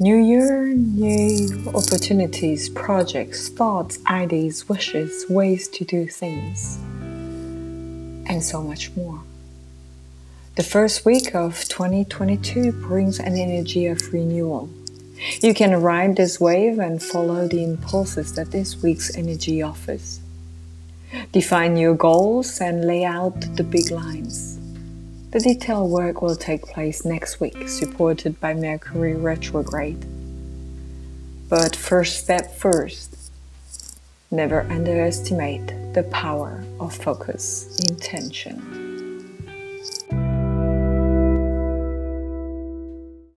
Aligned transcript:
New 0.00 0.14
year, 0.14 0.68
new 0.74 1.72
opportunities, 1.74 2.68
projects, 2.68 3.48
thoughts, 3.48 3.98
ideas, 4.06 4.68
wishes, 4.68 5.28
ways 5.28 5.66
to 5.66 5.84
do 5.84 6.06
things, 6.06 6.76
and 8.30 8.40
so 8.40 8.62
much 8.62 8.94
more. 8.94 9.20
The 10.54 10.62
first 10.62 11.04
week 11.04 11.34
of 11.34 11.64
2022 11.64 12.70
brings 12.86 13.18
an 13.18 13.36
energy 13.36 13.86
of 13.86 14.12
renewal. 14.12 14.70
You 15.40 15.52
can 15.52 15.74
ride 15.82 16.14
this 16.14 16.38
wave 16.38 16.78
and 16.78 17.02
follow 17.02 17.48
the 17.48 17.64
impulses 17.64 18.34
that 18.34 18.52
this 18.52 18.80
week's 18.80 19.16
energy 19.16 19.62
offers. 19.62 20.20
Define 21.32 21.76
your 21.76 21.94
goals 21.94 22.60
and 22.60 22.84
lay 22.84 23.04
out 23.04 23.40
the 23.56 23.64
big 23.64 23.90
lines. 23.90 24.57
The 25.30 25.40
detailed 25.40 25.90
work 25.90 26.22
will 26.22 26.36
take 26.36 26.62
place 26.62 27.04
next 27.04 27.38
week, 27.38 27.68
supported 27.68 28.40
by 28.40 28.54
Mercury 28.54 29.14
retrograde. 29.14 30.02
But 31.50 31.76
first 31.76 32.24
step 32.24 32.56
first, 32.56 33.30
never 34.30 34.62
underestimate 34.62 35.66
the 35.92 36.04
power 36.04 36.64
of 36.80 36.94
focus 36.94 37.78
intention. 37.90 38.87